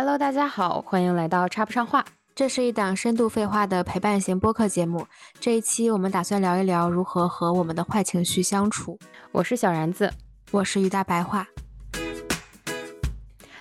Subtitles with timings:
[0.00, 2.04] Hello，大家好，欢迎来到插不上话。
[2.32, 5.04] 这是一档深度废话的陪伴型播客节目。
[5.40, 8.96] 这一期我们打算聊一聊如何和我们的坏情绪相处。
[9.32, 10.08] 我是小然子，
[10.52, 11.48] 我是于大白话。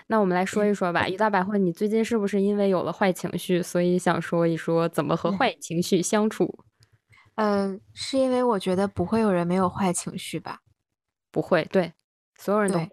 [0.05, 6.59] 那我们来说一说吧，于大白话，你最近是不是因为有了坏情绪，所以想说一说怎么和坏情绪相处？
[7.37, 10.59] 嗯， 是因为我觉得不会有人没有坏情绪吧？
[11.31, 11.93] 不会，对，
[12.39, 12.91] 所有人都，嗯，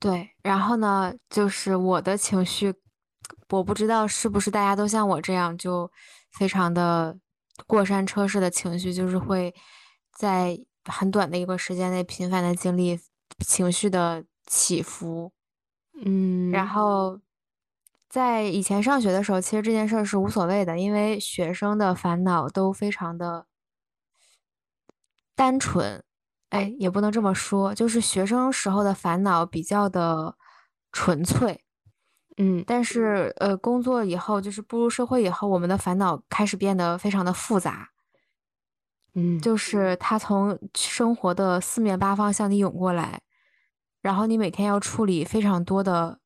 [0.00, 0.30] 对。
[0.42, 2.74] 然后呢，就是我的情绪，
[3.50, 5.90] 我不知道是不是大家都像我这样，就
[6.32, 7.16] 非常的
[7.66, 9.54] 过山车式的情绪，就是会
[10.12, 13.00] 在很短的一个时间内频繁的经历
[13.44, 15.32] 情绪的起伏。
[16.04, 17.20] 嗯，然后
[18.08, 23.46] 在以前上学的时候，其实这件事儿是无所谓的，因为学生的烦恼都非常的
[25.34, 26.02] 单纯。
[26.50, 30.36] 哎，也不能这么说，就是学生时候的烦恼比较的
[30.92, 31.64] 纯粹。
[32.38, 37.88] 嗯，但是呃，工作以后，就是步入社会以后，我们的烦恼开始变得非常的复杂。
[39.14, 43.22] 嗯，就是他从生活的四面八方向你涌过来。
[44.02, 46.20] 然后你每天要处理非常多的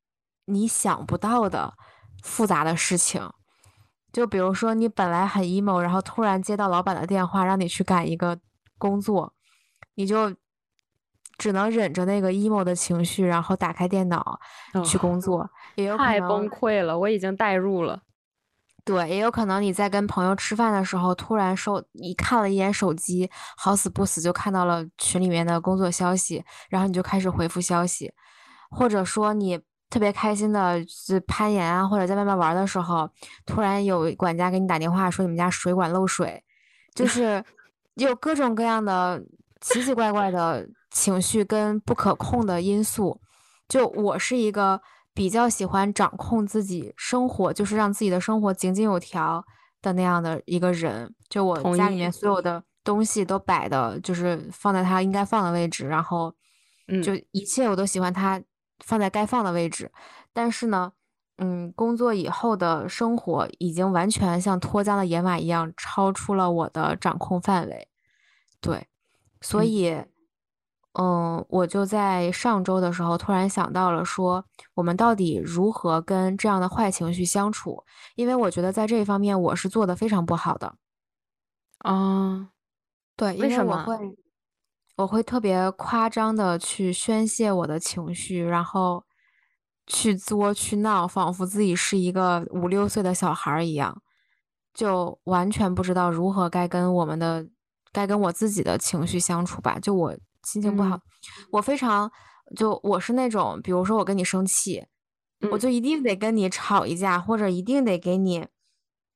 [0.46, 1.74] 你想不到的
[2.22, 3.30] 复杂的事情，
[4.12, 8.38] 就比如说你本来很 emo，然后突然接到老板的电话让你去赶一个
[8.76, 9.32] 工作，
[9.94, 10.34] 你就
[11.38, 14.38] 只能忍着那个 emo 的情绪，然后打开电脑
[14.84, 18.02] 去工作，也有太崩溃了，我已经代入了。
[18.82, 28.10] 对，也有可能你在跟朋友吃饭的时候，突然收你看了一眼手机，好死不死就看到了群里面的工作消息，然后你就开始回复消息，
[28.70, 30.80] 或者说你特别开心的
[31.26, 33.08] 攀岩啊，或者在外面玩的时候，
[33.44, 36.42] 突然有管家给你打电话说你们家水管漏水，
[36.94, 37.44] 就 是
[37.94, 39.22] 有各种各样的
[39.60, 43.20] 奇奇怪怪的情绪跟不可控的因素。
[43.68, 44.80] 就我是一个。
[45.12, 49.44] 比较喜欢掌控自己生活，就是让自己的生活井井有条
[49.82, 51.12] 的那样的一个人。
[51.28, 56.32] 就我家里面所有的东西都摆的，就是放在它应该放的位置，然后，
[57.02, 58.40] 就一切我都喜欢它
[58.84, 59.90] 放在该放的位置。
[60.32, 60.92] 但是呢，
[61.38, 67.88] 嗯，工作以后的生活已经完全像脱缰的野马一样，超出了我的掌控范围。
[68.60, 68.86] 对，
[69.40, 70.04] 所以。
[70.94, 77.84] 嗯，我就在上周的时候突然想到了，说我们到底如何跟这样的坏情绪相处？
[78.16, 80.74] 因为我觉得在这一方面我是做的非常不好的。
[81.78, 82.50] 啊，
[83.16, 83.96] 对，因为我会，
[84.96, 89.04] 我会特别夸张的去宣泄我的情绪，然后
[89.86, 94.02] 去作去闹，仿佛自己是一个五六岁的小孩一样，
[94.74, 97.46] 就完全不知道如何该跟我们的
[97.92, 99.78] 该跟我自己的情绪相处吧。
[99.78, 100.16] 就我。
[100.42, 100.98] 心情不好，
[101.50, 102.10] 我非常
[102.56, 104.82] 就我是那种，比如说我跟你生气，
[105.50, 108.48] 我就一定得跟你吵一架，或者一定得给你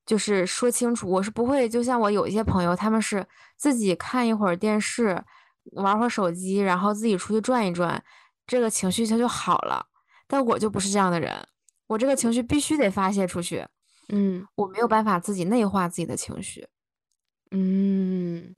[0.05, 1.09] 就是说清楚。
[1.09, 3.27] 我是不会，就像我有一些朋友，他们是
[3.57, 5.25] 自己看一会儿电视，
[5.71, 8.03] 玩会儿手机，然后自己出去转一转，
[8.45, 9.83] 这个情绪它就好了。
[10.27, 11.33] 但我就不是这样的人，
[11.87, 13.65] 我这个情绪必须得发泄出去。
[14.09, 16.67] 嗯，我没有办法自己内化自己的情绪。
[17.49, 18.55] 嗯，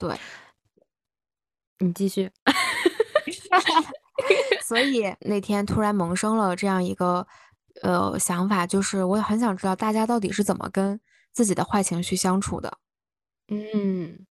[0.00, 0.18] 对。
[1.82, 2.30] 你继续，
[4.62, 7.26] 所以那天突然萌生了这样一个
[7.82, 11.00] 呃想法，就是我也很想知道大家到底是怎么跟
[11.32, 12.78] 自己的坏情绪相处的。
[13.48, 14.26] 嗯，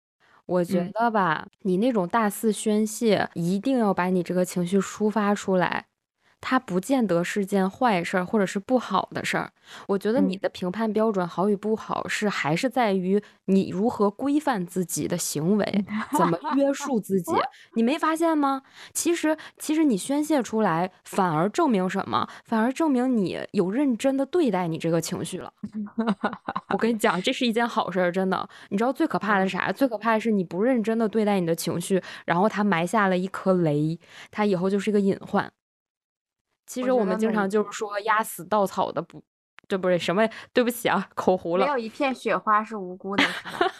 [0.48, 5.86] 我觉得吧，你那种大肆宣泄，一定要把你这个情绪抒发出来。
[6.47, 9.51] 它不见得是件坏事儿，或者是不好的事儿。
[9.88, 15.85] 我觉得你的评判标准好与不好，是还是在于你如何规范自己的行为，
[16.16, 17.33] 怎么约束自己。
[17.73, 18.61] 你没发现吗？
[18.94, 22.28] 其实，其实你宣泄出来，反而证明什么？
[22.45, 25.51] 反而证明你有认真的对待你这个情绪了。
[26.69, 28.47] 我跟你讲，这是一件好事儿，真的。
[28.69, 29.72] 你知道最可怕的是啥？
[29.72, 35.51] 最可怕的是你不认真的对待你的情绪，然后它埋下了一颗雷，它以后就是一个隐患。
[36.66, 39.24] 其实我们经常就是说压死稻草的不，
[39.68, 39.98] 这不是？
[39.98, 40.28] 什么？
[40.54, 41.66] 对不起啊，口糊了。
[41.66, 43.72] 没有一片雪花是无辜的，是吧？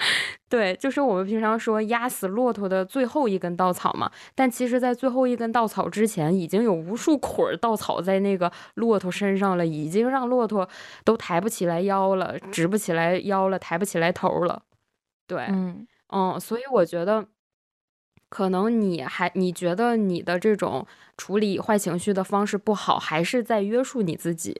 [0.48, 4.10] 对，就是我们平常说压死骆驼的最后一根稻草嘛。
[4.34, 10.68] 但其实，在最后一根稻草之前，已经有无数捆稻草在那个骆驼身上了，已经让骆驼
[11.04, 14.62] 都抬不起来腰了，直不起来腰了，抬不起来头了。
[15.26, 17.26] 对，嗯嗯，所以我觉得。
[18.28, 20.86] 可能你还你觉得你的这种
[21.16, 24.54] 处理坏情绪的方式不好，还是在约束你自己？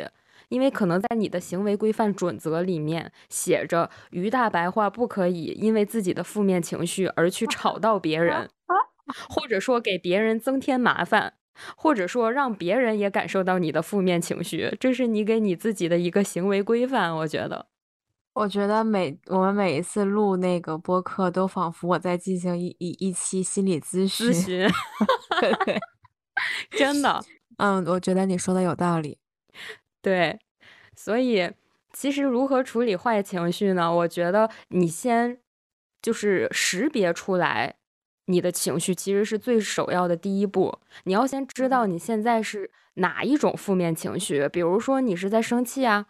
[0.49, 8.49] 因为可能在你的行为规范准则里面写着“于大白话”，不可以因为自己的负面情绪而去吵到别人，
[9.29, 11.35] 或者说给别人增添麻烦。
[11.75, 17.17] 或者说让别人也感受到你的负面情绪，这是你给你自己的一个行为规范。
[17.17, 17.67] 我觉得，
[18.37, 24.31] 我觉得每我们每一次录那个播客，都仿佛我在进行一一一期心理咨询。
[24.31, 24.69] 咨询，
[25.65, 25.81] 对，
[26.69, 27.25] 真的，
[27.57, 29.17] 嗯，我觉得你说的有道理。
[30.03, 30.39] 对，
[30.95, 31.51] 所以
[31.95, 33.91] 其实如何处理坏情绪呢？
[33.91, 35.39] 我觉得你先
[36.03, 37.77] 就是识别出来。
[38.27, 46.07] 你的情绪其实是最首要的第一步，你要先知道你现在是哪一种负面情绪，比如说你是在生气啊，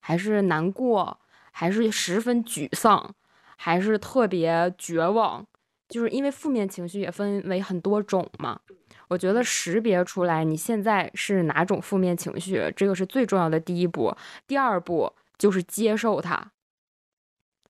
[0.00, 1.20] 还是难过，
[1.58, 3.14] 还是十分沮丧，
[3.56, 5.42] 还是特别绝望，
[5.88, 8.60] 就是因为负面情绪也分为很多种嘛。
[9.08, 14.14] 我觉得识别出来你现在是哪种负面情绪，这个是最重要的第一步，
[14.46, 16.52] 第二步就是接受它。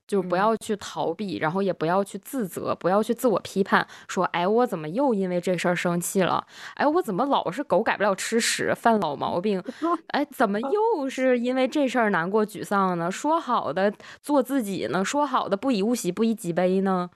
[0.06, 6.47] 就不要去逃避，然后也不要去自责，不要去自我批判，说，哎，我怎么又因为这事儿生气了？
[6.75, 9.62] 哎，我怎么老是狗改不了吃屎，犯老毛病？
[10.08, 13.11] 哎，怎么又是因为这事儿难过沮丧呢？
[13.11, 13.93] 说好的
[14.23, 15.05] 做自己呢？
[15.05, 17.11] 说好的不以物喜，不以己悲呢？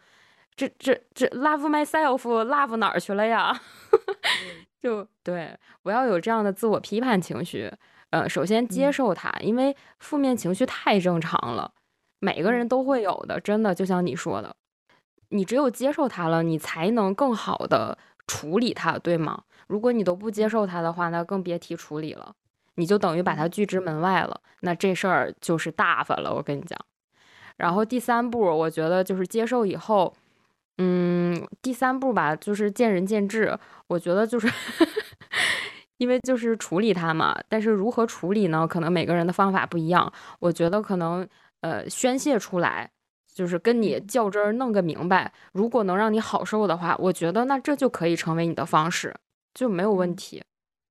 [0.56, 3.58] 这这这，love myself，love 哪儿去了呀？
[4.82, 7.72] 就对，不要有这样的自我批判情绪。
[8.10, 11.72] 呃，首先接受它，因为负面情绪太正常了。
[12.20, 14.54] 每个人都会有的，真的就像你说的，
[15.30, 17.96] 你只有接受它了，你才能更好的
[18.26, 19.42] 处理它，对吗？
[19.66, 22.34] 如果你都不接受它的话，那更别提处理了，
[22.74, 26.78] 你就等于把它拒之门外了，那这事儿就是大发了，我跟你讲。
[27.56, 30.14] 然后第三步，我觉得就是接受以后，
[30.78, 33.58] 嗯，第三步吧，就是见仁见智。
[33.86, 34.46] 我觉得就是，
[35.98, 38.66] 因为就是处理它嘛，但是如何处理呢？
[38.66, 40.12] 可能每个人的方法不一样。
[40.40, 41.26] 我觉得可能。
[41.60, 42.90] 呃，宣泄出来，
[43.32, 45.32] 就是跟你较真儿，弄个明白。
[45.52, 49.14] 如果能让你好受的话，我觉得那这就可以成为你的方式，
[49.54, 50.42] 就没有问题。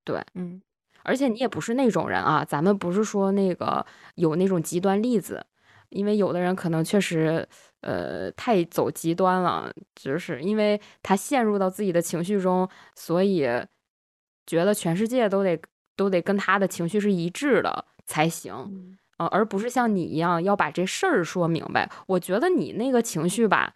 [0.04, 0.62] 对，嗯，
[1.04, 3.86] 而且你也不是那种人啊，咱们不是说那个
[4.16, 5.45] 有那种极端例子，
[5.89, 7.48] 因为有的人可能确实，
[7.81, 13.48] 呃，太走极端了，就是因为他陷入到自己的情绪中，所以
[14.45, 15.60] 觉得全世界都得
[15.95, 18.98] 都得跟他的情绪是一致的才行。
[19.19, 21.89] 呃，而不是像你一样要把这事儿说明白。
[22.07, 23.75] 我觉得你那个情绪吧，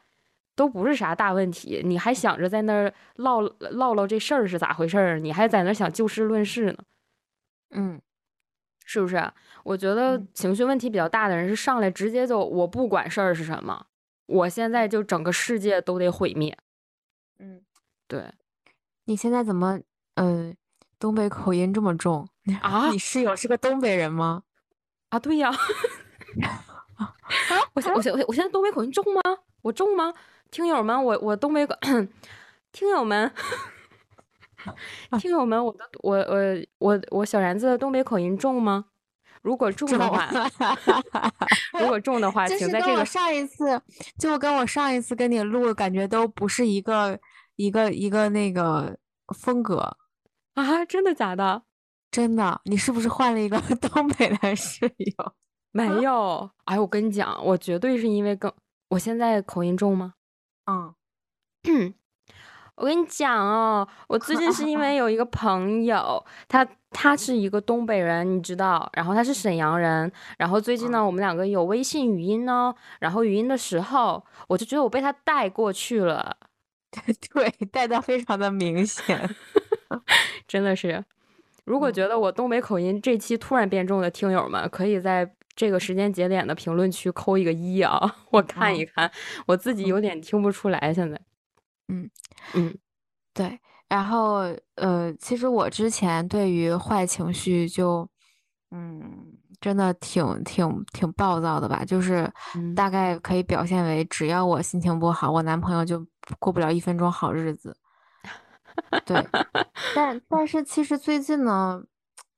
[0.55, 5.19] 都不是啥大问题，你还想着在那儿唠唠唠这事儿是咋回事儿？
[5.19, 6.77] 你还在那想就事论事呢？
[7.71, 8.01] 嗯，
[8.85, 9.31] 是不是？
[9.63, 13.85] 我觉得情绪问题比较大的人是上来直接就我不管事儿是什么，
[14.27, 16.57] 我现在就整个世界都得毁灭。
[17.39, 17.61] 嗯，
[18.07, 18.31] 对。
[19.05, 19.79] 你现在怎么
[20.15, 20.53] 呃
[20.97, 22.25] 东北口音这么重
[22.61, 22.89] 啊？
[22.91, 24.43] 你室友是个东北人吗？
[25.13, 25.51] 啊，对呀，
[27.75, 29.21] 我现我现我现在东北口音重吗？
[29.61, 30.11] 我重吗？
[30.49, 31.67] 听友们，我我东北
[32.71, 33.31] 听友们，
[35.19, 36.39] 听友们，我的我我
[36.79, 38.85] 我我小然子的东北口音重吗？
[39.43, 40.31] 如果重的话，
[41.79, 43.79] 如果重的话，请在这个上一次
[44.17, 47.19] 就跟我上一次跟你录，感觉都不是一个
[47.57, 48.97] 一个一个那个
[49.37, 49.95] 风格
[50.55, 50.83] 啊！
[50.85, 51.61] 真的假的？
[52.13, 55.33] 真的，你是不是换了一个 东北的室友？
[55.71, 58.53] 没有，哎，我跟你讲，我绝对是因为跟
[58.89, 60.13] 我现在口音重吗？
[61.67, 61.91] 嗯，
[62.77, 76.37] 我跟你讲哦，我最近是因为有一个朋友，他他是一个东北人，你知道，然后他是沈阳人，然后最近呢，我们两个有微信语音呢，然后语音的时候，我就觉得我被他带过去了，
[77.33, 79.27] 对，带的非常的明显，
[80.47, 81.03] 真的是。
[81.65, 87.99] 如果觉得我东北口音这期突然变重的听友们，可以在这个时间节点的评论区扣一个一啊，
[88.31, 89.09] 我看一看，
[89.47, 91.19] 我自己有点听不出来现在。
[91.89, 92.09] 嗯
[92.53, 92.77] 嗯，
[93.33, 93.59] 对。
[93.89, 94.43] 然后
[94.75, 98.09] 呃，其实我之前对于坏情绪就
[98.71, 99.01] 嗯，
[99.61, 102.31] 真的挺挺挺暴躁的吧，就是
[102.75, 106.03] 大概可以表现为，只要我心情不好，我男朋友就
[106.39, 107.75] 过不了一分钟好日子。
[109.05, 109.27] 对，
[109.95, 111.81] 但但是其实最近呢，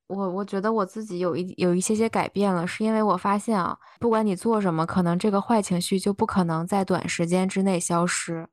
[0.07, 8.47] 我我觉得我自己有一有一些些改变了，是因为我发现啊，不管你做什么，可能这个坏情绪就不可能在短时间之内消失。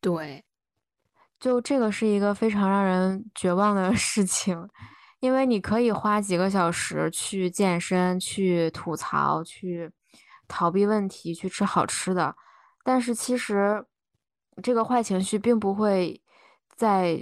[0.00, 0.44] 对，
[1.40, 4.68] 就这个是一个非常让人绝望的 事情，
[5.20, 9.90] 因为你可以花几个小时去健身、去吐槽、去
[10.46, 12.34] 逃避问题、去吃好吃的，
[12.84, 13.84] 但是其实
[14.62, 16.22] 这个坏情绪并不会。
[16.78, 17.16] 在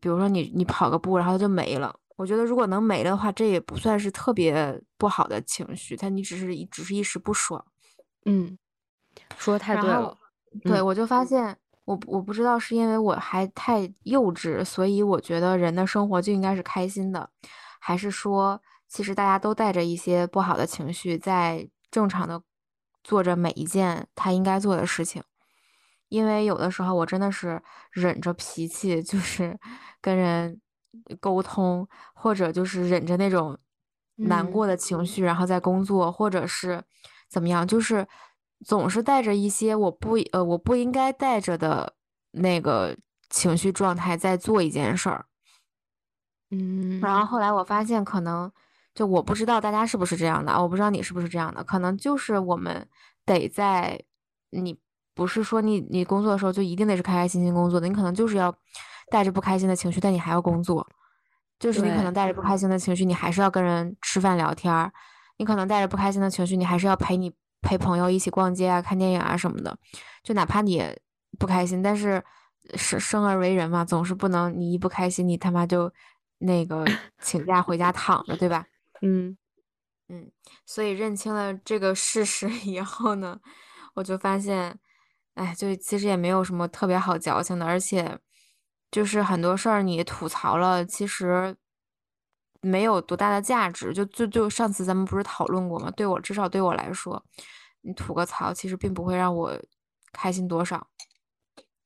[0.00, 1.94] 比如说你你跑个步，然后它就没了。
[2.16, 7.62] 我觉得如果能没了的话，这也不算是特别不好的情绪，它你只是一只是一时不爽。
[8.24, 8.56] 嗯，
[9.36, 10.16] 说的太对了。
[10.62, 11.54] 对，我就发现
[11.84, 17.28] 我我不知道是因为我还太幼稚，所以我觉得人的生活就应该是开心的，
[17.80, 22.42] 还是说其实大家都带着一些不好的情绪，在正常的
[23.04, 25.22] 做着每一件他应该做的事情。
[26.12, 29.58] 因为有的时候我真的是忍着脾气，就是
[29.98, 30.60] 跟人
[31.18, 33.58] 沟通，或者就是忍着那种
[34.16, 36.84] 难过的情绪，然后在工作，或者是
[37.30, 38.06] 怎么样，就是
[38.62, 41.94] 总是带着一些我不呃我不应该带着的
[42.32, 42.94] 那个
[43.30, 45.24] 情绪状态在做一件事儿。
[46.50, 48.52] 嗯，然后后来我发现，可能
[48.94, 52.86] 就我不知道大家是不是这样的，我不知道你是不是这样的，可能就是我们
[53.24, 54.04] 得在
[54.50, 54.78] 你。
[55.14, 58.54] 不是说你你工作的时候就一定得是开开心心工作的，你可能就是要
[59.10, 60.86] 带着不开心的情绪，但你还要工作。
[61.60, 64.92] 就是你可能带着不开心的情绪，你还是要跟人吃饭聊天儿。
[65.36, 69.78] 你可能带着不开心的情绪，你还是要陪你陪朋友一起逛街啊、看电影啊什么的。
[70.24, 70.82] 就哪怕你
[71.38, 72.20] 不开心，但是
[72.74, 75.92] 生生而为人嘛，总是不能你一不开心，你他妈就
[76.38, 76.84] 那个
[77.22, 78.66] 请假回家躺着，对吧？
[79.02, 79.36] 嗯
[80.08, 80.32] 嗯。
[80.66, 83.38] 所以认清了这个事实 以后呢，
[83.94, 84.80] 我就发现。
[85.34, 88.18] 哎，就其实也没有什么特别好矫情的，而且
[88.90, 91.56] 就是很多事儿你吐槽了，其实
[92.60, 93.94] 没有多大的价值。
[93.94, 95.90] 就就就上次咱们不是讨论过吗？
[95.92, 97.24] 对我至少对我来说，
[97.80, 99.58] 你吐个槽其实并不会让我
[100.12, 100.86] 开心多少。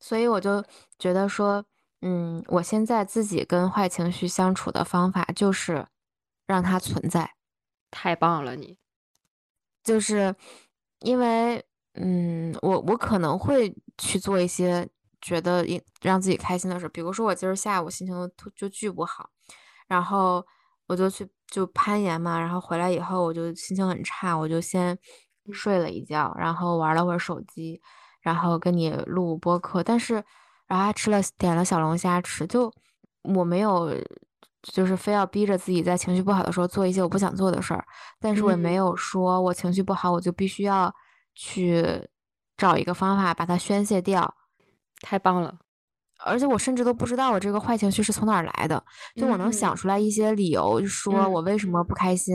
[0.00, 0.64] 所以我就
[0.98, 1.64] 觉得说，
[2.02, 5.86] 嗯，我现在自己跟坏情绪相处的方法就是
[6.48, 7.34] 让它存在。
[7.92, 8.76] 太棒了，你
[9.84, 10.34] 就是
[10.98, 11.64] 因为。
[11.98, 14.86] 嗯，我我可能会去做一些
[15.22, 15.64] 觉得
[16.02, 19.30] 让自己开心的事，比如说我今儿下午心情就就巨不好，
[19.88, 20.44] 然后
[20.88, 24.98] 我就去就攀岩嘛，然后回来以后我就心情很差，我就先
[25.52, 27.80] 睡了一觉，然后玩了会儿手机，
[28.20, 30.22] 然后跟你录播客，但是
[30.66, 32.70] 然后还吃了点了小龙虾吃，就
[33.22, 33.90] 我没有
[34.62, 37.82] 就是非要逼着自己在情绪不好的时候做一些我不想做的事儿，
[38.20, 40.94] 但是我也没有说我情绪不好我就必须要。
[41.36, 42.08] 去
[42.56, 44.34] 找一个方法把它宣泄掉，
[45.02, 45.58] 太棒了！
[46.24, 48.82] 而且我甚至都不知道我这个坏情绪是从哪儿来的，
[49.14, 52.34] 就我能想出来一些理由，说我为什么不开心，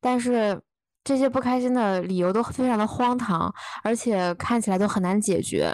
[0.00, 0.60] 但是
[1.04, 5.72] 这些不开心的理由都非常的荒唐，而且看起来都很难解决。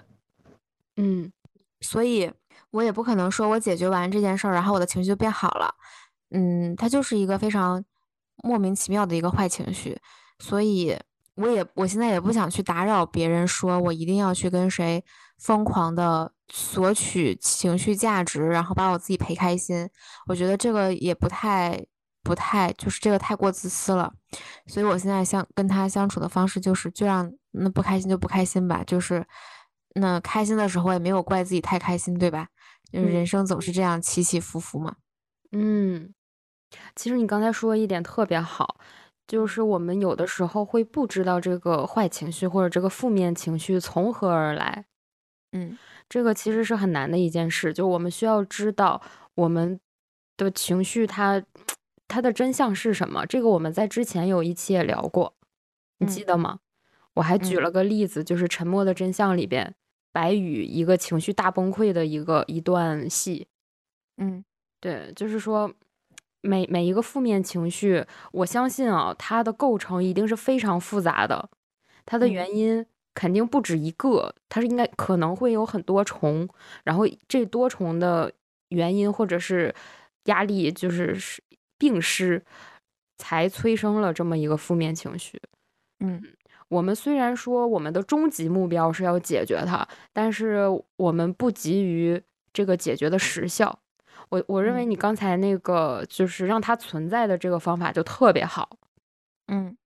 [0.97, 1.33] 嗯，
[1.81, 2.31] 所以
[2.71, 5.75] 我也不可能说我解决完这件事儿，然后我的情绪就变好了。
[6.31, 7.83] 嗯，它就是一个非常
[8.43, 9.99] 莫名其妙的一个坏情绪，
[10.39, 10.95] 所以。
[11.39, 15.05] 我也我现在也不想去打扰别人，说我一定要去跟谁
[15.39, 19.89] 疯狂的索取情绪价值，然后把我自己陪开心。
[20.27, 21.81] 我觉得这个也不太
[22.25, 24.13] 不太，就是这个太过自私了。
[24.67, 29.25] 所以我现在相跟他相处的方式就是，就让那不开心就不开心吧，就是
[29.95, 32.49] 那开心的时候也没有怪自己太开心，对吧？
[32.91, 34.97] 就是人生总是这样起起伏伏嘛。
[35.53, 36.13] 嗯，
[36.97, 38.81] 其实你刚才说一点特别好。
[39.29, 44.87] 就是我们有的时候会不知道这个坏情绪或者这个负面情绪从何而来，
[45.53, 45.77] 嗯，
[46.09, 47.71] 这个其实是很难的一件事。
[47.71, 49.03] 就我们需要知道
[49.35, 49.79] 我们
[50.39, 51.45] 的情绪它
[52.09, 53.27] 它的真相是什么。
[53.27, 55.35] 这个我们在之前有一期也聊过，
[55.99, 56.61] 你记得吗？
[57.15, 59.75] 我还举了个例子，就是《沉默的真相》里边
[60.11, 63.49] 白宇一个情绪大崩溃的一个一段戏。
[64.17, 64.43] 嗯，
[64.81, 65.71] 对，就是说。
[66.41, 71.51] 每每一个负面情绪，我相信啊，它的构成一定是非常复杂的，
[72.07, 76.49] 它的原因肯定不止一个，它是应该可能会有很多重，
[76.85, 78.33] 然后这多重的
[78.69, 79.75] 原因或者是
[80.25, 81.43] 压力，就是是
[81.77, 82.45] 病失，
[83.17, 85.41] 才催生了这么一个负面情绪。
[86.01, 86.23] 嗯，
[86.69, 90.67] 我们虽然说我们的终极目标是要解决它，但是
[90.97, 93.81] 我们不急于这个解决的时效。
[94.31, 98.79] 我我认为你刚才那个就是让它存在的这个方法就特别好，
[99.49, 99.77] 嗯，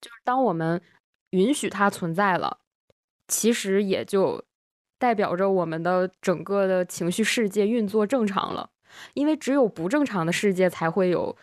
[0.00, 0.80] 就是当我们
[1.30, 2.58] 允许它存在了，
[3.28, 4.44] 其实也就
[4.98, 8.70] 代表着我们的整个的情绪世界运作正常了，
[9.14, 11.36] 因为只有不正常的世界才会有，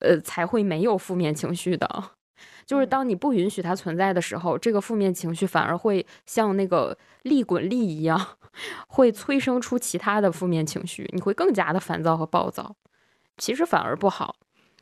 [0.00, 2.15] 呃，才会没有负面情绪的。
[2.66, 8.20] 就是当你不允许它存在的时候，这个负面情绪反而会像那个利滚利一样，
[8.88, 12.74] 会催生出其他的负面情绪，你会更加的烦躁和暴躁。
[13.38, 14.36] 其实反而不好，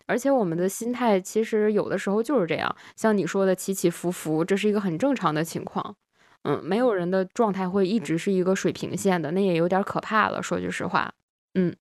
[0.06, 5.96] 而且我们的心态其实有的时候就是这样，像你说的起起伏伏，这是一个很正常的情况。
[6.44, 10.42] 嗯，没有人的状态会一直是一个水平线的，那也有点可怕了。
[10.42, 11.12] 说句实话，
[11.54, 11.74] 嗯，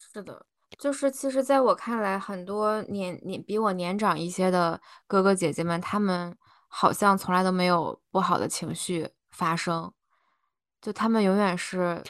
[0.00, 0.47] 是的。
[0.78, 6.36] 就是，其实，在我看来，很多年年比我年长一些的哥哥姐姐们，他们
[6.68, 9.92] 好像从来都没有不好的情绪发生。
[10.80, 12.00] 就他们永远是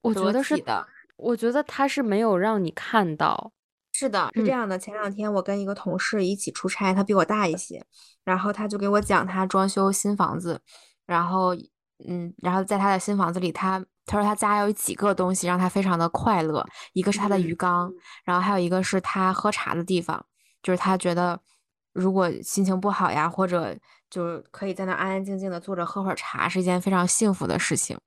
[0.00, 0.84] 我觉得是的。
[1.16, 3.52] 我觉得他是没有让你看到。
[3.92, 4.76] 是的，是这样的。
[4.76, 7.84] 前两天我跟一个同事一起出差，他比我大一些，
[8.24, 10.60] 然后他就给我讲他装修新房子，
[11.06, 11.54] 然后
[12.08, 17.92] 嗯，然后在他的新房子里，他他说他家有几个东西让他非常的快乐，一个是他的鱼缸，
[18.24, 20.24] 然后还有一个是他喝茶的地方，
[20.62, 21.40] 就是他觉得
[21.92, 23.76] 如果心情不好呀，或者
[24.10, 27.98] 就是可以在那安安静静的坐着喝会儿茶，是一件非常幸福的事情。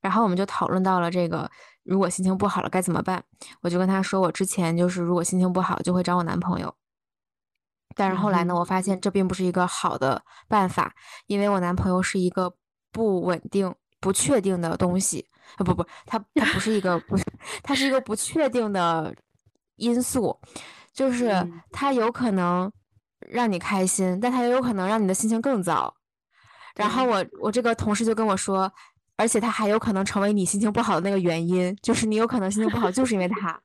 [0.00, 1.50] 然后我们就讨论到了这个。
[1.84, 3.24] 如果心情不好了该怎么办？
[3.62, 6.74] 我就跟他说，我之前就是如果心情不好就会找我男朋友。
[7.96, 10.92] 但是后来呢，我发现这并不是一个好的办法，
[11.28, 12.54] 因为我男朋友是一个
[12.90, 15.26] 不稳定、不确定的东西
[15.56, 15.64] 啊！
[15.64, 17.24] 不不，它它不是一个不是，
[17.62, 19.14] 它是一个不确定的
[19.76, 20.38] 因素，
[20.92, 22.70] 就是它有可能
[23.28, 25.94] 让你开心，但它也有可能让你的心情更糟。
[26.74, 28.72] 然后我我这个同事就跟我说。
[29.20, 33.60] 而且它还有可能成为你心情不好的那个原因，就是你有可能心情不好就是因为他。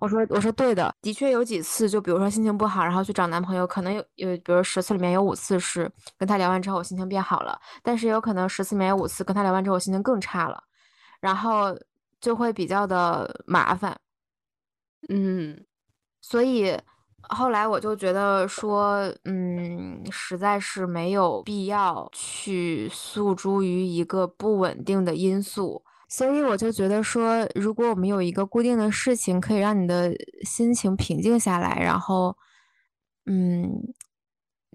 [0.00, 5.88] 我说我说对的，的确有几次，就比如说心情不好，然后去找男朋友，可能有有，比如十次里面有五次是
[6.18, 10.64] 跟他聊完之后我心情变好了，但是也有可能十次里面有五次跟他聊完之后我心情更差了，
[11.20, 11.78] 然后
[12.20, 13.96] 就会比较的麻烦。
[15.08, 15.64] 嗯，
[16.20, 16.76] 所以。
[17.28, 30.12] 后来我就觉得说，嗯，实在是没有必要去诉诸于一个不稳定的因素，所以我就觉得说，如果我们有一个固定的事情可以让你的
[30.42, 32.36] 心情平静下来，然后，
[33.26, 33.94] 嗯，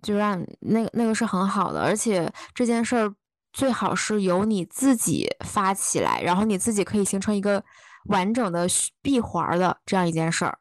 [0.01, 3.13] 就让那个那个是很好的，而且这件事儿
[3.51, 7.61] 最好是由你自己发起来，然后你自己可以形成一个
[8.05, 8.65] 完整的
[9.01, 10.57] 闭环的这样一件事儿。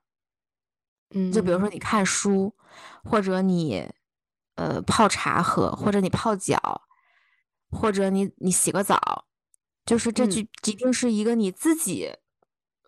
[1.14, 2.52] 嗯，就比如说你看书，
[3.04, 3.88] 或者你，
[4.57, 6.83] 呃，泡茶喝，或者你泡脚，
[7.71, 9.26] 或者你你洗个澡，
[9.85, 12.11] 就是这句一定是一个你自己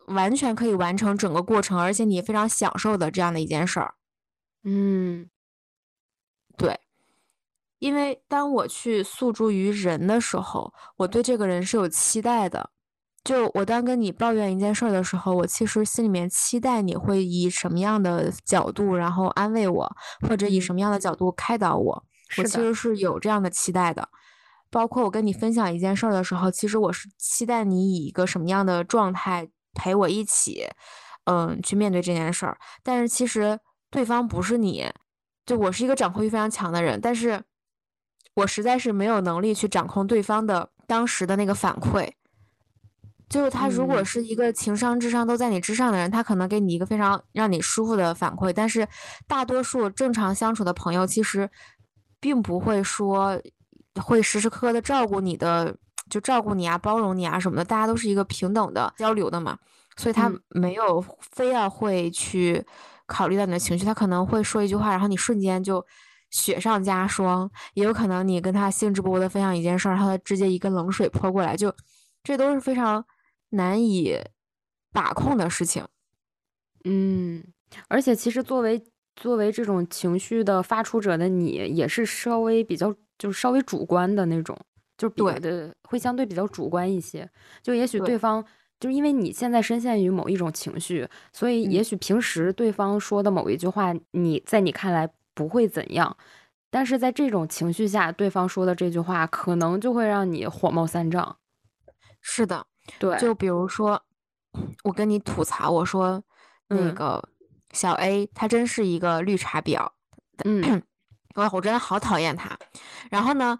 [0.07, 3.95] 完全可以完成整个过程，而且你非常享受的这样的一件事儿。
[4.65, 5.29] 嗯，
[6.57, 6.81] 对，
[7.79, 12.71] 因为当我去诉诸于人的时候，我对这个人是有期待的。
[13.25, 19.97] 就我当跟你抱怨一件事儿的时候，我其实心里面期待你会以什么样的角度，然后安慰我，
[20.29, 22.05] 或者以什么样的角度开导我。
[22.39, 24.09] 我其实是有这样的期待的。
[24.71, 30.67] 包括我跟你分享一件事儿的时候，其实我是期待你以一个什么样的状态陪我一起，
[31.25, 32.59] 嗯，去面对这件事儿。
[32.83, 33.59] 但是其实
[33.91, 34.91] 对方不是你，
[35.45, 37.43] 就我是一个掌控欲非常强的人，但是
[38.35, 42.13] 我实在是没有能力去掌控对方的当时的那个反馈。
[43.29, 48.53] 就是他，如果是一个情商、智商都在你之上的人，他可能给你一个非常让你舒服的反馈。
[48.53, 48.87] 但是，
[49.27, 51.51] 大多数正常相处的朋友，其实
[52.21, 53.37] 并不会说
[54.03, 55.77] 会时时刻刻的照顾你的，
[56.09, 57.65] 就照顾你啊、包容你啊什么的。
[57.65, 59.59] 大家都是一个平等的交流的嘛，
[59.97, 62.65] 所以他没有非要会去
[63.07, 63.85] 考虑到你的情绪。
[63.85, 65.85] 他可能会说一句话，然后你瞬间就
[66.31, 71.75] 雪上加霜；也有可能你跟他兴致勃勃的分享一件事儿，他直接一个冷水泼过来，就
[72.23, 73.05] 这都是非常。
[73.51, 74.19] 难以
[74.93, 75.87] 把控的事情，
[76.85, 77.45] 嗯，
[77.89, 84.59] 而且其实作为作为这种情绪的发出者的你，也是稍微比较就是稍微主观的那种，
[84.97, 87.29] 就比的会相对比较主观一些。
[87.63, 88.45] 就也许对方
[88.79, 96.17] 就是因为你现在深陷于某一种情绪，所以也许平时对方说的某一句话，你在你看来不会怎样，
[96.71, 101.37] 但是在这种情绪下，对方说的这句话可能就会让你火冒三丈。
[102.21, 102.67] 是的。
[103.01, 104.01] 对，就比如说，
[104.85, 106.23] 我跟你吐槽，我说
[106.69, 107.29] 那个
[107.73, 109.89] 小 A，他真是一个绿茶婊，
[110.45, 110.63] 嗯，
[111.37, 112.51] 我我真的好讨厌他。
[113.11, 113.57] 然后呢，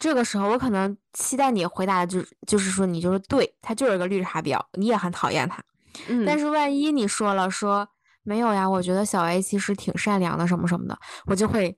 [0.00, 5.62] 这个时候我可能期待你回答，就就是说你就是对他就是个绿茶婊，你也很讨厌他。
[6.08, 7.88] 嗯，但是万一你说了说
[8.22, 11.76] 没有呀，我觉得小 A 其实挺善良的，什么什么的，我就会。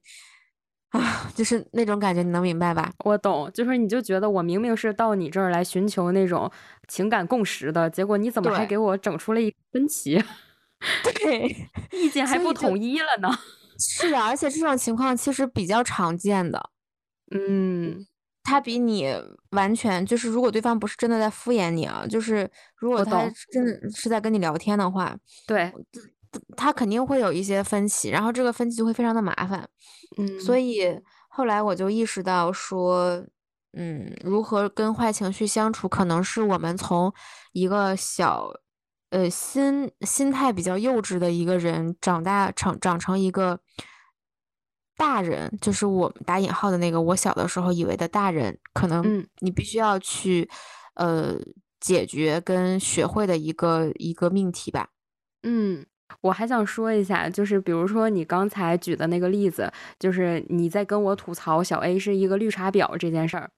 [0.90, 2.92] 啊，就是那种感觉，你能明白吧？
[3.02, 6.52] 我懂，就是你就觉得我明明是到你这儿来寻求那种
[6.86, 10.22] 情感共识的，结果你怎么还给我整出了一分歧？
[11.02, 13.30] 对，意见还不统一了呢。
[13.88, 16.70] 是的，而且这种情况其实比较常见的。
[17.30, 18.06] 嗯，
[18.42, 19.14] 他比你
[19.50, 25.16] 完全就是，如果对方不是真的在敷衍你啊，就是如果他真的是在跟你聊天的话，
[25.46, 25.72] 对。
[26.56, 29.68] 他肯定会有一些分歧，然后这个分歧就会非常的麻烦，
[30.16, 33.22] 嗯，所以后来我就意识到说，
[33.74, 37.12] 嗯，如何跟坏情绪相处，可能是我们从
[37.52, 38.50] 一个小，
[39.12, 43.60] 呃，心心态比较幼稚的一个人长大成长成一个
[44.96, 50.48] 大人，就是我们打引号的那个我小的时候以为的大人，可能你必须要去，
[50.94, 51.38] 呃
[51.78, 54.88] 解决跟学会的一个一个命题吧。
[55.42, 55.84] 嗯，
[56.22, 63.50] 我还想说一下，就是比如说你刚才举的那个例子，就是你在跟我吐槽小 A 是一个绿茶婊这件事儿，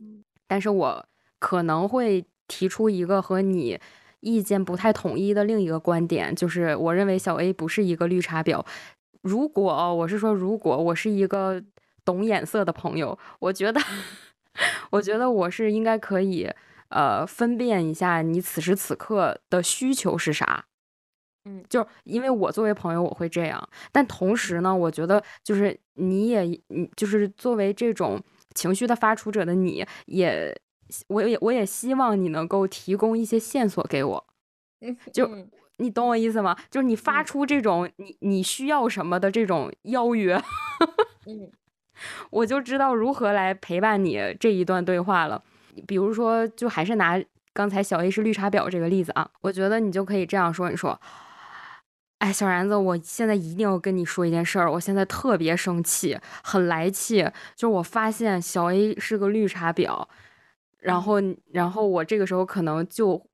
[0.48, 1.06] 但是我
[1.38, 3.78] 可能会提出一个和你
[4.24, 8.64] 意见不太统一的另一个观点，就是我认为小 A 不是一个绿茶婊。
[9.20, 11.62] 如果我是说，如果我是一个
[12.04, 13.80] 懂眼色的朋友，我觉得，
[14.90, 16.50] 我觉得我是应该可以，
[16.88, 20.64] 呃，分辨一下你此时此刻的需求是啥。
[21.46, 23.68] 嗯，就因为我作为朋友，我会这样。
[23.92, 28.18] 但同时呢，我觉得就是你也，你就是作为这种
[28.54, 30.58] 情绪的发出者的你，也，
[31.08, 34.26] 我也我也希望你能够提供一些线索给我。
[35.12, 35.30] 就
[35.78, 36.56] 你懂我意思吗？
[36.70, 40.36] 就是你发出这种你你需要什么的这种邀约，
[41.26, 41.50] 嗯，
[42.30, 45.42] 我就知道如何来陪伴你这一段对话了。
[45.86, 47.20] 比如说，就还是拿
[47.52, 51.00] 刚才小 A 是绿茶婊这个例子啊，我觉得你就可以这样说：你说。
[52.18, 54.70] 哎，小然子，我现在一定要跟你说一件事儿。
[54.72, 57.22] 我现在特别生气，很来气，
[57.54, 60.06] 就是我发现小 A 是个绿茶婊，
[60.84, 61.14] 然后，
[61.50, 63.26] 然后我这个时候可能就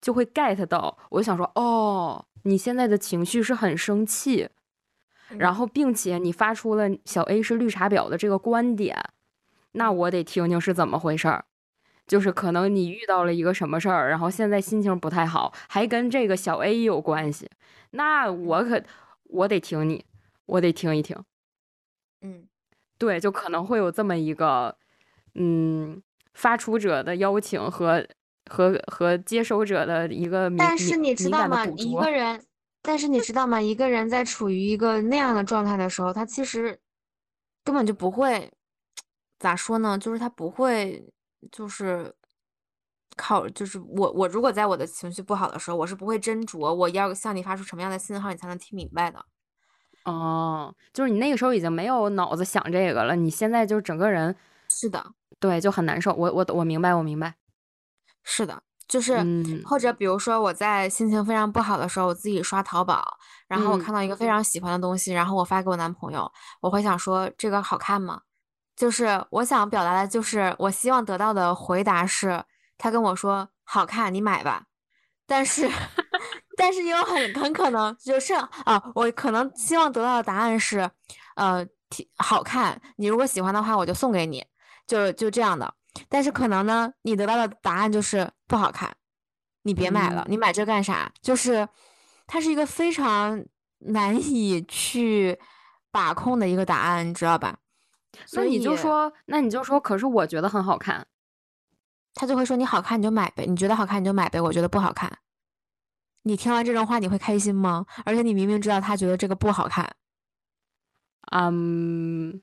[0.00, 4.48] 就会 get 到，我想说，哦，你现在的情绪是很生气，
[5.38, 8.96] 然后，并且你发出了小 A 是绿茶婊的这个观点，
[9.72, 11.44] 那我得听听是怎么回事儿。
[12.06, 17.48] 就是可能你遇到了一个什么事儿，然后现在心情不太好，还跟这个小 A 有关系，
[17.90, 18.82] 那我可
[19.24, 20.04] 我得听你，
[20.46, 21.16] 我得听一听。
[22.22, 22.48] 嗯，
[22.98, 24.76] 对，就可能会有这么一个，
[25.34, 26.02] 嗯，
[26.38, 28.06] 发出者的邀请和
[28.48, 31.66] 和和接收者的一个，但是你知道吗？
[31.66, 32.42] 一个人，
[32.80, 33.60] 但是你知道吗？
[33.60, 36.78] 一个人在处于一个那样的状态的时候，他其实
[37.62, 38.50] 根本就不会
[39.38, 39.98] 咋说呢？
[39.98, 41.12] 就是他不会。
[41.52, 42.12] 就是
[43.16, 49.24] 靠，就是我我如果在我的情绪不好的时候，我是不会斟酌我要向你发出什么样的信号，你才能听明白的。
[50.04, 54.34] 哦，就是你那个时候已经没有脑子想这个了，你现在就整个人
[54.68, 56.12] 是的，对，就很难受。
[56.14, 57.34] 我我我明白，我明白。
[58.24, 59.24] 是的，就是
[59.64, 68.22] 或者比如说我在心情非常不好的时候，我自己刷淘宝，然后我看到一个非常喜欢的东西，然后我发给我男朋友，我会想说这个好看吗？
[68.76, 72.44] 就是我想表达的，就是我希望得到的回答是，
[72.76, 74.64] 他跟我说好看，你买吧。
[75.26, 75.68] 但是，
[76.56, 80.90] 但是也有很很可能就是啊，我可能希望得到的答案是，
[81.34, 81.66] 呃，
[82.16, 84.46] 好看，你如果喜欢的话，我就送给你，
[84.88, 85.72] 就就这样的。
[86.08, 88.96] 但是可能呢，你得到的答案就是不好看，
[89.62, 91.12] 你别买了，你买这干啥？
[91.22, 91.68] 就是
[92.26, 93.44] 它是一个非常
[93.78, 95.38] 难以去
[95.90, 97.58] 把控的一个答案，你知道吧？
[98.26, 101.06] 所以你就说，那你就说，可是我觉得很好看，
[102.14, 105.18] 他就会说你好看你就买呗，你觉得好看你就买呗，我觉得不好看。
[106.22, 107.86] 你听完这种话你会开心吗？
[108.04, 109.94] 而且你明明知道他觉得这个不好看，
[111.32, 112.42] 嗯，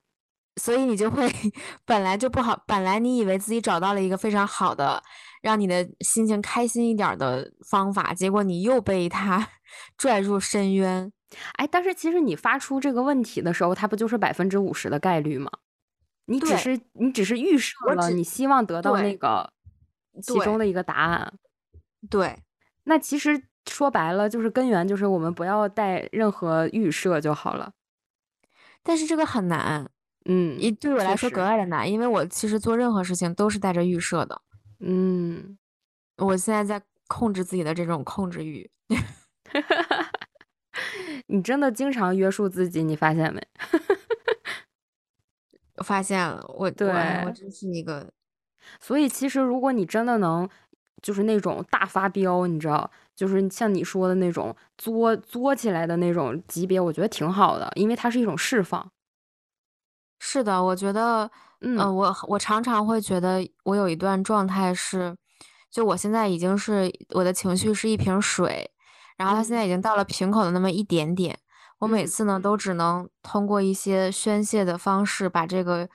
[0.58, 1.30] 所以你就会
[1.86, 5.02] 本来就不好，本来你以为自己找到了一个非常好的
[5.42, 9.48] 让你的心情开心一点的方法，结果你又被他
[9.98, 11.12] 拽入深渊。
[11.54, 15.52] 哎，但是其实你发出这个问题的时候，它不就是百分之五十的概率吗？
[16.28, 19.52] 你只是你只是预设了，你希望得到那个
[20.24, 21.34] 其中的一个答案。
[22.10, 22.42] 对，
[22.86, 27.74] 那其实说白了就是根源，就是我们不要带任何预设就好了。
[28.82, 29.90] 但是这个很难，
[30.26, 34.42] 嗯，一对我来说格外的难，因为我其实做任何事情都是带着预设的。
[34.80, 35.58] 嗯，
[36.18, 38.70] 我现在在控制自己的这种控制欲。
[41.28, 43.42] 你真的经常约束自己，你发现没？
[45.78, 46.90] 我发现了，我对
[47.26, 48.08] 我真是一个。
[48.80, 50.48] 所以其实，如果你真的能，
[51.02, 58.92] 就是那种大发飙，你知道，就是像你说的那种作作起来的那种级别，我觉得挺好的，因为它是一种释放。
[60.20, 61.30] 是的，我觉得，
[61.62, 65.16] 嗯，我我常常会觉得，我有一段状态是，
[65.70, 68.72] 就我现在已经是我的情绪是一瓶水。
[69.18, 71.40] 然后它现在已经到了瓶口的那么一点点，
[71.80, 75.88] 我每次呢都只能通过一些宣泄的方式把这个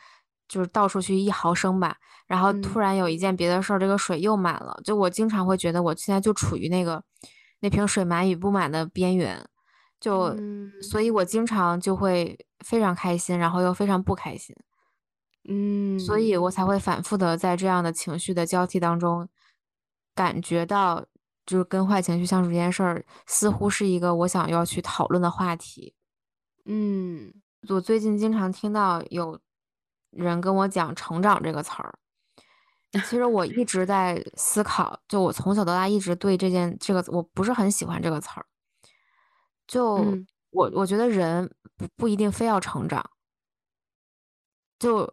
[0.48, 1.96] 就是倒出去一毫升吧。
[2.26, 4.80] 然后突然有一件别的事儿，这个水又满了。
[4.85, 7.02] 就我经常会觉得我现在就处于那个
[7.61, 9.46] 那瓶水满与不满的边缘，
[10.00, 10.34] 就
[10.80, 14.56] 所以，我经常就会非常开心，然后又非常不开心。
[15.48, 19.28] 嗯，所以我才会反复的在这样的情绪的交替当中
[20.14, 21.06] 感觉到。
[21.46, 25.96] 就是跟坏情绪相处这件事儿，似乎是一个我想要去讨论的话题。
[26.66, 27.32] 嗯，
[27.68, 29.36] 我最近经常听到有
[30.10, 31.98] 人跟我讲“成长”这个词儿，
[32.92, 38.46] 其实我一直在思考，就我从小到大一直对这件这个我不是很喜欢这个词儿。
[39.70, 40.04] 就
[40.50, 43.09] 我我觉得人不不一定非要成长。
[44.80, 45.09] 就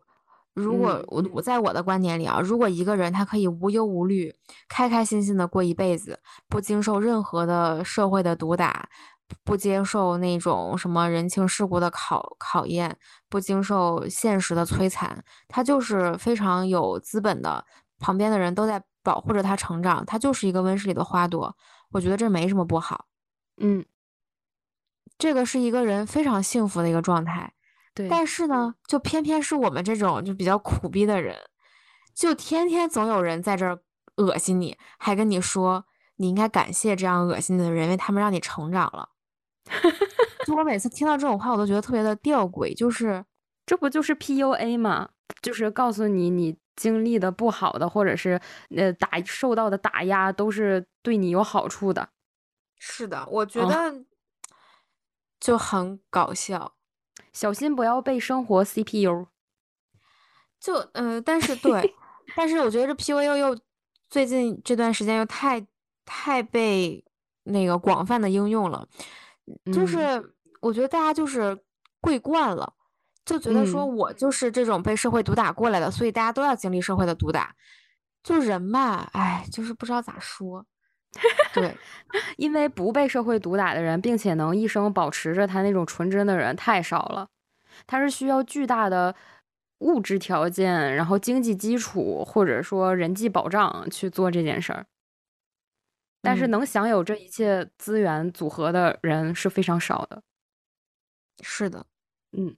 [0.55, 4.33] 如果我我在我的观点里啊，如果一个人他可以无忧无虑、
[4.67, 8.89] 开开心心的过一辈子，不经受任何的社会的毒打，
[9.43, 12.97] 不接受那种什么人情世故的考考验，
[13.29, 17.63] 不经受现实的摧残，他就是非常有资本的。
[17.99, 21.55] 旁边的人都在保护着他成长，他就是一个温室里的花朵。
[21.91, 23.05] 我觉得这没什么不好。
[23.59, 23.85] 嗯，
[25.17, 27.53] 这个是一个人非常幸福的一个状态。
[27.93, 31.35] 对，但是呢，就偏偏是我们这种就比较苦逼的人，
[32.13, 33.79] 就天天总有人在这儿
[34.17, 35.85] 恶心你，还跟你说
[36.17, 39.09] 你应该感谢这样恶心的人，因为他们让你成长了。
[40.45, 43.25] 就我每次听到这种话，我都觉得特别的吊诡，就是
[43.65, 45.09] 这不就是 PUA 吗？
[45.41, 48.39] 就是告诉你你经历的不好的，或者是
[48.75, 52.09] 呃打受到的打压，都是对你有好处的。
[52.79, 53.93] 是的，我觉得
[55.39, 56.73] 就很搞笑。
[57.33, 59.27] 小心不要被生活 CPU。
[60.59, 61.93] 就嗯，但是 对，
[62.35, 63.57] 但是我觉得这 PUA 又
[64.09, 65.65] 最近这段时间又太
[66.05, 67.03] 太被
[67.43, 68.87] 那个广泛的应用了，
[69.71, 71.57] 就是我觉得大家就是
[72.01, 72.73] 跪惯了，
[73.23, 77.55] 就觉得说我就是这种被社会毒打过来的，所以大家都要经历社会的毒打。
[78.23, 80.65] 就人嘛，哎，就是不知道咋说。
[81.53, 81.75] 对，
[82.37, 87.27] 因为不被社会毒打的人，并且能一生保持着他那种纯真的人太少了。
[87.87, 89.15] 他是需要巨大的
[89.79, 94.85] 物质条件，然后经济基础或者说人际保障去做这件事儿。
[96.23, 100.21] 但是能享有这一切资源组合的人是非常少的。
[101.41, 101.85] 是的，
[102.31, 102.55] 嗯。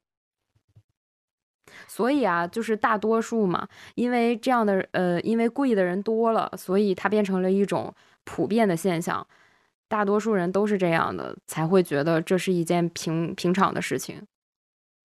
[1.87, 7.93] 所以啊，就是大多数嘛，因为这样的呃，因为贵的人多了，所以它变成了一种。
[8.31, 9.27] 普遍的现象，
[9.87, 14.27] 大多数人都是这样的，才会觉得这是一件平平常的事情。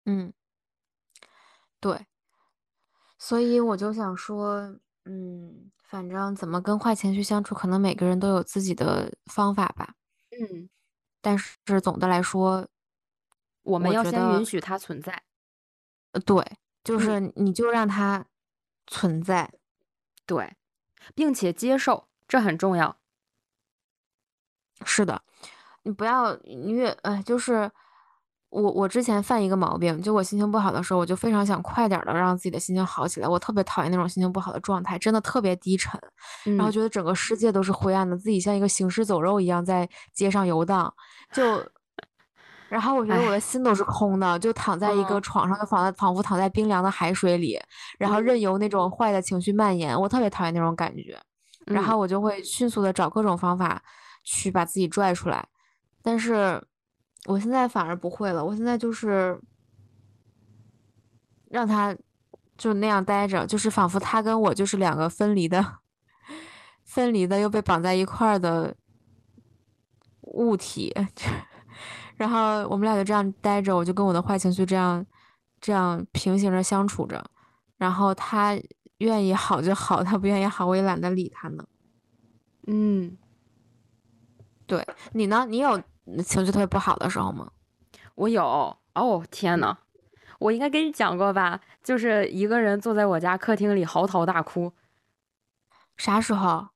[0.05, 0.33] 嗯，
[1.81, 2.07] 对，
[3.19, 4.73] 所以我就想说，
[5.05, 9.95] 嗯，反正怎么跟坏情绪相处，可能每个人都有自己的方法吧。
[10.31, 10.71] 嗯，
[11.21, 12.69] 但是总的来说，
[13.65, 15.25] 我们要先允许它存在。
[16.13, 16.45] 呃，对，
[16.85, 18.25] 就是你就让它
[18.87, 19.53] 存在，
[20.25, 20.57] 对，
[21.17, 22.97] 并且接受，这很重要。
[24.85, 25.21] 是的，
[25.83, 27.71] 你不要你越哎，就是
[28.51, 33.29] 我我之前犯一个毛病，就我心情不好的时候，我就非常想快点的让自己的心情好起来。
[33.29, 36.01] 我特别讨厌那种心情不好的状态，真的特别低沉，
[36.57, 40.93] 然后觉得整个世界都是灰暗的，自己像一个行尸走肉一样在街上游荡。
[41.33, 41.63] 就，
[42.69, 47.61] 然后我觉得我的心都是空的，就躺在一个床上，就仿仿佛躺在冰凉的海水里，
[47.99, 49.99] 然后任由那种坏的情绪蔓延。
[50.01, 51.21] 我特别讨厌那种感觉，
[51.67, 53.83] 然后我就会迅速的找各种方法。
[54.31, 55.49] 去把自己拽出来，
[56.03, 56.63] 但是
[57.25, 58.45] 我现在反而不会了。
[58.45, 59.41] 我现在就是
[61.49, 61.97] 让他
[62.59, 65.79] 就那样待着，就是仿佛他跟我就是两个分离的、
[66.85, 68.77] 分离的又被绑在一块儿的
[70.21, 70.95] 物体，
[72.17, 75.07] 然后我们俩就这样待着，我就跟我的坏情绪这样
[75.59, 77.25] 这样平行着相处着。
[77.79, 78.61] 然后他
[78.99, 81.65] 愿意好就好，他不愿意好，我也懒得理他呢。
[82.67, 83.17] 嗯。
[84.69, 85.47] 对你呢？
[85.49, 85.81] 你有
[86.25, 87.51] 情绪特别不好的时候吗？
[88.15, 88.45] 我有
[88.95, 89.77] 哦，天呐，
[90.39, 91.61] 我应该跟你讲过吧？
[91.83, 94.73] 就是一个人坐在我家客厅里嚎啕大哭。
[95.97, 96.69] 啥时候？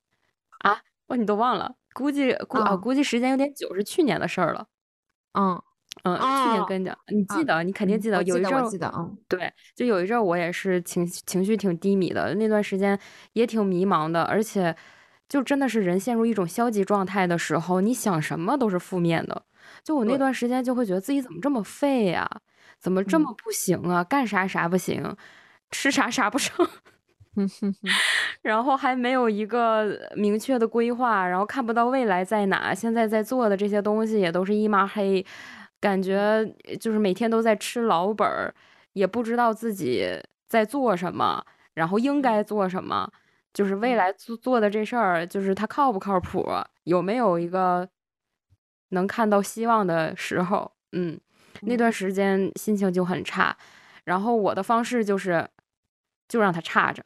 [0.61, 0.83] 啊？
[1.09, 1.74] 哦，你都忘了？
[1.92, 4.66] 估计估啊，估计时间有点久，是去年的事儿了。
[5.35, 5.61] 嗯
[6.05, 7.62] 嗯，去年跟你讲，你记得？
[7.62, 8.22] 你肯定记得。
[8.22, 12.98] 有一阵儿，记得嗯，对，就有一阵儿，我也是情情绪挺低迷的，那段时间
[13.35, 14.74] 也挺迷茫的，而且。
[15.33, 19.42] 就真的是人陷入一种消极状态的时候，你想什么都是负面的。
[19.83, 22.29] 就我那段时间就会觉得自己怎么这么废呀，
[22.79, 25.16] 怎么这么不行啊，干啥啥不行，
[25.71, 26.68] 吃啥啥不成，
[28.42, 35.25] 然后还没有一个明确的规划，然后看不到未来在哪，现在在做的这些东西也都是一抹黑，
[35.81, 36.45] 感觉
[36.79, 38.55] 就是每天都在吃老本儿，
[38.92, 40.07] 也不知道自己
[40.47, 41.42] 在做什么，
[41.73, 43.11] 然后应该做什么。
[43.53, 46.47] 就是未来做做的这事儿，就是他靠不靠谱，
[46.85, 47.87] 有没有一个
[48.88, 50.73] 能看到希望的时候？
[50.93, 51.21] 嗯，
[51.61, 53.57] 那段时间心情就很差，
[54.05, 55.47] 然后我的方式就是，
[56.29, 57.05] 就让他差着。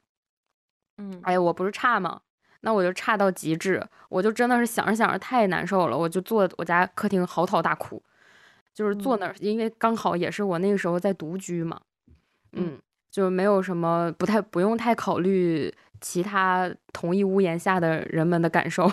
[0.99, 2.21] 嗯，哎呀，我不是差吗？
[2.61, 8.03] 那我就差到极致，我就真的是想着想着太难受了，我就坐我家客厅嚎啕大哭，
[8.73, 11.81] 就是坐那儿，因为刚好也是我那个时候在独居嘛。
[12.53, 12.79] 嗯。
[13.09, 18.91] 就没有什么不太不用太考虑其他同一屋檐下的人们的感受，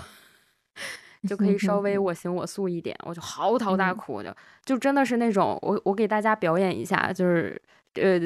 [1.28, 4.36] 就可以稍微 我行我素一点，我就嚎啕大哭，就
[4.66, 7.62] 就真的是那种我我给大家表演一下，就是
[7.96, 8.20] 呃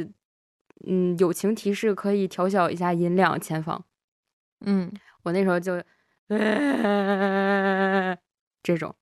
[0.88, 3.84] 嗯友情提示可以调小一下音量，前方，
[4.66, 4.92] 嗯，
[5.24, 5.82] 我那时候就
[8.63, 8.94] 这种，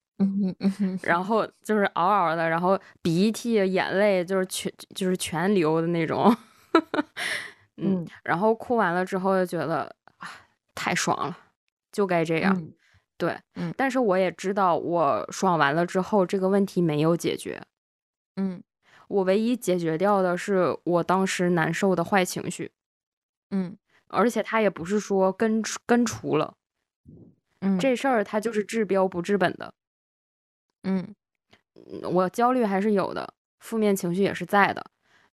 [1.01, 6.35] 然后就是嗷嗷的，然后鼻涕眼泪就是全就是全流的那种。
[7.77, 10.29] 嗯，然后哭完了之后就觉得啊，
[10.73, 11.37] 太爽了，
[11.91, 12.61] 就该这样。
[13.17, 17.61] 对，嗯，但是我也知道，我爽完了之后，这个问题没有解决。
[18.35, 18.61] 嗯，
[19.07, 22.71] 我唯一解决掉的是我当时难受的坏情绪。
[23.51, 26.55] 嗯，而且他也不是说根根除了，
[27.61, 29.73] 嗯，这事儿他就是治标不治本的。
[30.83, 31.15] 嗯，
[32.03, 34.85] 我焦虑还是有的，负面情绪也是在的。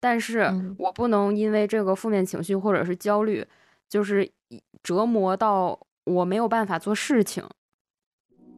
[0.00, 3.44] 但是我不能因为这个负面情绪或者是焦虑，
[3.88, 4.30] 就是
[4.82, 7.44] 折磨到我没有办法做事情，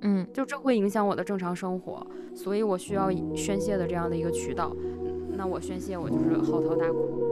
[0.01, 4.75] 嗯，就这会影响我的正常生活，所以我需要宣泄的这样的一个渠道。
[5.37, 7.25] 那我宣泄，我就是嚎啕大哭。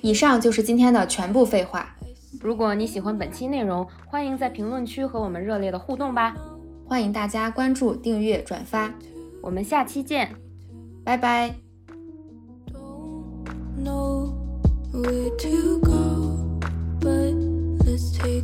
[0.00, 1.96] 以上就是今天的全部废话。
[2.40, 6.36] 如果你喜欢本期内容，欢迎在评论区和我们热烈的互动吧。
[6.88, 8.92] 欢迎大家关注、订阅、转发，
[9.42, 10.34] 我们下期见，
[11.04, 11.54] 拜拜。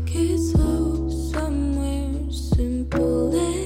[0.07, 0.55] Please
[3.33, 3.64] let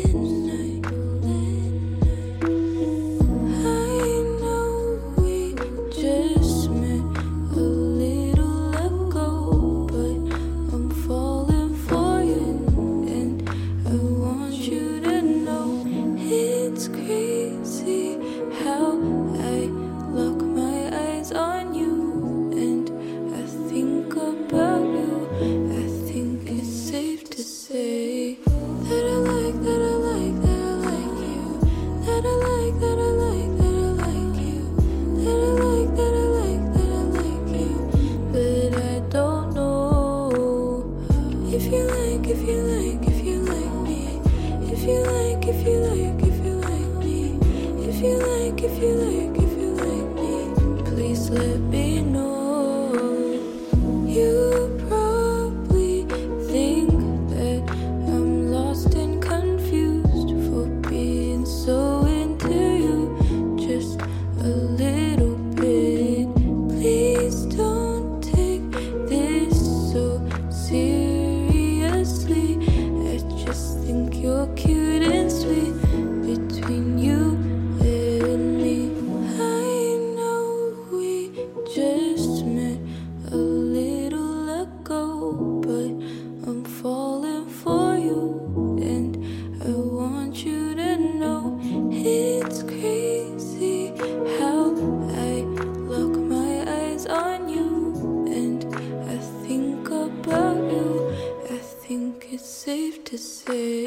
[103.09, 103.78] to see.